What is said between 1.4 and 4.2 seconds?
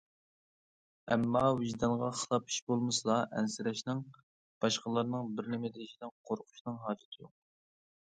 ۋىجدانغا خىلاپ ئىش بولمىسىلا ئەنسىرەشنىڭ،